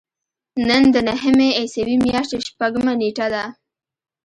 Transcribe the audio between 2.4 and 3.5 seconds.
شپږمه نېټه ده.